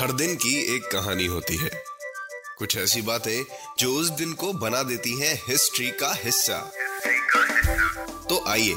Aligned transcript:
हर 0.00 0.12
दिन 0.12 0.34
की 0.34 0.76
एक 0.76 0.82
कहानी 0.82 1.26
होती 1.26 1.56
है। 1.56 1.70
कुछ 2.58 2.76
ऐसी 2.76 3.02
बातें 3.02 3.44
जो 3.78 3.92
उस 3.94 4.10
दिन 4.10 4.32
को 4.32 4.52
बना 4.52 4.82
देती 4.82 5.20
हैं 5.20 5.34
हिस्ट्री 5.48 5.90
का 5.90 6.14
हिस्सा। 6.24 6.72
तो 8.28 8.44
आइए 8.48 8.74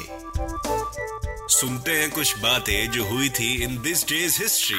सुनते 1.48 1.90
हैं 1.90 2.10
कुछ 2.10 2.38
बातें 2.38 2.90
जो 2.90 3.04
हुई 3.04 3.28
थी 3.28 3.62
इन 3.62 3.82
दिस 3.82 4.04
डेज़ 4.08 4.42
हिस्ट्री. 4.42 4.78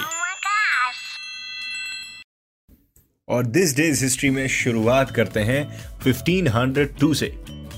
और 3.30 3.46
दिस 3.46 3.76
डेज़ 3.76 4.04
हिस्ट्री 4.04 4.30
में 4.30 4.48
शुरुआत 4.48 5.12
करते 5.12 5.40
हैं 5.40 5.98
1502 6.00 7.14
से। 7.14 7.28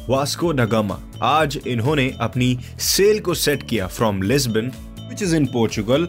वास्को 0.09 0.51
नगामा 0.51 1.01
आज 1.23 1.59
इन्होंने 1.67 2.17
अपनी 2.19 2.59
सेल 2.79 3.19
को 3.19 3.33
सेट 3.33 3.69
किया 3.69 3.87
from 3.87 4.21
Lisbon 4.21 4.71
which 5.09 5.21
is 5.21 5.35
in 5.35 5.45
Portugal 5.45 6.07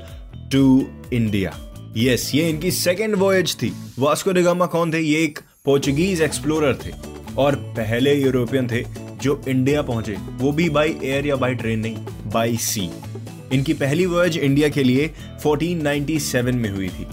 to 0.52 0.86
India 1.12 1.64
yes 1.98 2.34
ये 2.34 2.48
इनकी 2.50 2.70
सेकेंड 2.70 3.14
वॉयज 3.14 3.54
थी। 3.54 3.72
वास्को 3.98 4.32
डिगामा 4.32 4.66
कौन 4.66 4.92
थे? 4.92 4.98
ये 4.98 5.24
एक 5.24 5.38
पोर्चुगीज 5.64 6.22
एक्सप्लोरर 6.22 6.74
थे। 6.74 6.90
और 7.38 7.54
पहले 7.54 8.14
यूरोपियन 8.14 8.68
थे 8.68 8.84
जो 9.22 9.42
इंडिया 9.48 9.82
पहुँचे। 9.82 10.16
वो 10.30 10.52
भी 10.52 10.68
बाई 10.70 10.96
एयर 11.04 11.26
या 11.26 11.36
बाई 11.36 11.54
ट्रेन 11.54 11.80
नहीं 11.80 11.96
बाई 12.32 12.56
सी 12.56 12.90
इनकी 13.52 13.72
पहली 13.72 14.06
वॉयज 14.06 14.36
इंडिया 14.36 14.68
के 14.68 14.82
लिए 14.82 15.10
1497 15.46 16.54
में 16.54 16.70
हुई 16.70 16.88
थी। 16.88 17.06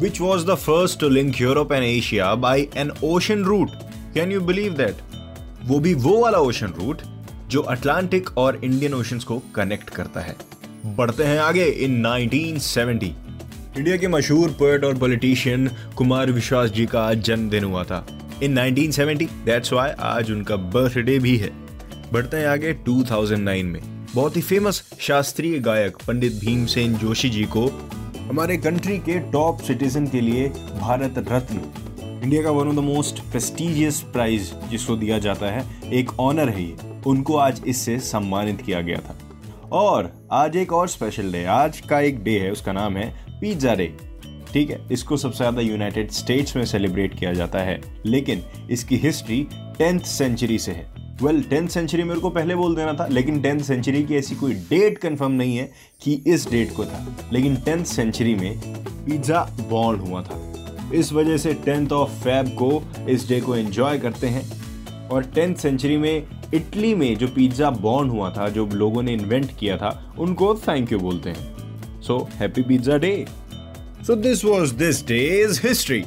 Which 0.00 0.20
was 0.20 0.46
the 0.46 0.54
first 0.54 1.00
to 1.00 1.10
link 1.10 1.32
Europe 1.34 1.72
and 1.72 1.86
Asia 1.88 2.30
by 2.44 2.56
an 2.84 2.94
ocean 3.04 3.44
route. 3.48 3.74
Can 4.16 4.36
you 4.36 4.46
believe 4.50 4.76
that? 4.76 4.94
वो 5.64 5.80
भी 5.80 5.94
वो 5.94 6.22
वाला 6.22 6.38
ओशन 6.38 6.66
रूट 6.66 7.02
जो 7.48 7.60
अटलांटिक 7.60 8.38
और 8.38 8.60
इंडियन 8.64 8.94
ओशंस 8.94 9.24
को 9.24 9.42
कनेक्ट 9.54 9.90
करता 9.90 10.20
है। 10.20 10.36
बढ़ते 10.86 11.24
हैं 11.24 11.38
आगे 11.38 11.64
इन 11.64 12.02
1970 12.06 13.31
इंडिया 13.78 13.96
के 13.96 14.08
मशहूर 14.08 14.48
पोएट 14.48 14.84
और 14.84 14.98
पॉलिटिशियन 14.98 15.70
कुमार 15.96 16.30
विश्वास 16.30 16.70
जी 16.70 16.86
का 16.86 17.02
आज 17.02 17.18
जन्मदिन 17.18 17.64
हुआ 17.64 17.84
था। 17.84 18.06
इन 18.42 18.58
1970 18.58 19.28
दैट्स 19.44 19.72
व्हाई 19.72 19.90
आज 20.00 20.30
उनका 20.30 20.56
बर्थडे 20.56 21.18
भी 21.18 21.36
है। 21.36 21.50
बढ़ते 22.12 22.36
हैं 22.36 22.46
आगे 22.46 22.72
2009 22.74 23.66
में। 23.66 24.06
बहुत 24.14 24.36
ही 24.36 24.42
फ़ेमस 24.42 24.94
शास्त्रीय 25.00 25.58
गायक 25.58 25.96
पंडित 25.96 26.32
भीमसेन 26.32 26.94
जोशी 26.94 27.30
जी 27.30 27.44
को 27.44 27.90
हमारे 28.30 28.56
कंट्री 28.56 28.98
के 28.98 29.18
टॉप 29.18 29.62
सिटीजन 29.62 30.06
के 30.06 30.20
लिए 30.20 30.48
भारत 30.80 31.14
रत्न। 31.18 31.60
इंडिया 32.22 32.42
का 32.42 32.50
one 32.50 32.68
of 32.68 32.74
the 32.74 32.78
most 32.78 33.20
prestigious 33.20 34.00
prize 34.00 34.54
जिसको 34.70 34.96
दिया 34.96 35.18
जाता 35.18 35.46
है, 35.46 35.92
एक 35.92 36.20
ऑनर 36.20 36.48
है 36.48 36.64
ये। 36.64 36.76
उनको 37.06 37.36
आज 37.36 37.62
इससे 37.66 37.98
सम्मानित 37.98 38.62
किया 38.62 38.80
गया 38.80 38.96
था। 38.96 39.18
और 39.72 40.28
आज 40.32 40.56
एक 40.56 40.72
और 40.72 40.88
स्पेशल 40.88 41.32
डे 41.32 41.44
आज 41.44 41.80
का 41.80 42.00
एक 42.00 42.24
डे 42.24 42.38
है, 42.38 42.52
उसका 42.52 42.72
नाम 42.72 42.96
है 42.96 43.31
पिज्जा 43.42 43.74
डे। 43.74 43.86
ठीक 44.52 44.70
है, 44.70 44.80
इसको 44.92 45.16
सबसे 45.16 45.36
ज़्यादा 45.36 45.60
यूनाइटेड 45.60 46.10
स्टेट्स 46.10 46.56
में 46.56 46.64
सेलिब्रेट 46.64 47.18
किया 47.18 47.32
जाता 47.32 47.58
है, 47.58 47.80
लेकिन 48.06 48.42
इसकी 48.70 48.96
हिस्ट्री 48.96 49.46
टेंथ 49.78 50.00
सेंचुरी 50.00 50.58
से 50.58 50.72
है। 50.72 50.86
वेल 51.22 51.42
टेंथ 51.42 51.68
सेंचुरी 51.68 52.02
मेरे 52.02 52.20
को 52.20 52.30
पहले 52.30 52.54
बोल 52.54 52.74
देना 52.76 52.92
था, 52.92 53.06
लेकिन 53.06 53.40
टेंथ 53.42 53.60
सेंचुरी 53.60 54.02
की 54.04 54.16
ऐसी 54.16 54.34
कोई 54.34 54.54
डेट 54.70 54.98
कंफर्म 54.98 55.32
नहीं 55.32 55.56
है 55.56 55.70
कि 56.02 56.12
इस 56.26 56.48
डेट 56.50 56.74
को 56.76 56.84
था। 56.84 57.28
लेकिन 57.32 57.56
टेंथ 57.56 57.84
सेंचुरी 57.84 58.34
में 58.34 58.60
पिज्जा 59.06 59.42
बॉर्न 59.60 60.00
हुआ 60.00 60.22
था। 60.22 60.38
इस 60.94 61.12
वजह 61.12 61.36
से 61.36 61.54
टेंथ 61.54 61.92
ऑफ़ 61.92 62.10
फैब 62.10 62.48
को 62.62 62.82
इस 63.08 63.28
डे 63.28 63.40
को 63.40 63.56
एंजॉय 63.56 63.98
करते 63.98 64.26
हैं। 64.26 65.08
और 65.08 65.24
टेंथ 65.24 65.54
सेंचुरी 65.54 65.96
में 65.96 66.26
इटली 66.54 66.94
में 66.94 67.16
जो 67.16 67.28
पिज्जा 67.28 67.70
बॉर्न 67.70 68.08
हुआ 68.08 68.30
था, 68.30 68.48
जो 68.48 68.66
लोगों 68.66 69.02
ने 69.02 69.12
इन्वेंट 69.12 69.56
किया 69.58 69.76
था, 69.76 70.14
उनको 70.18 70.54
थैंक 70.68 70.92
यू 70.92 70.98
बोलते 70.98 71.30
हैं। 71.30 71.61
Happy 72.10 72.62
pizza 72.62 72.96
day 72.96 73.26
so 74.06 74.16
this 74.16 74.44
was 74.44 74.74
this 74.74 75.06
day's 75.06 75.66
history 75.66 76.04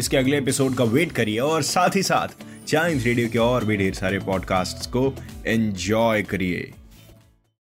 इसके 0.00 0.16
अगले 0.16 0.38
एपिसोड 0.38 0.74
का 0.74 0.84
वेट 0.84 1.12
करिए 1.12 1.38
और 1.38 1.62
साथ 1.62 1.96
ही 1.96 2.02
साथ 2.02 2.28
चाइम्स 2.66 3.04
रेडियो 3.04 3.28
के 3.28 3.38
और 3.38 3.64
भी 3.64 3.76
ढेर 3.76 3.94
सारे 3.94 4.18
पॉडकास्ट 4.18 4.90
को 4.90 5.14
एंजॉय 5.46 6.22
करिए। 6.22 6.72